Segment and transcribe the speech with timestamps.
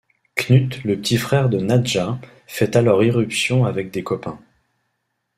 [0.35, 2.17] Knut, le petit frère de Nadja,
[2.47, 4.39] fait alors irruption avec des copains.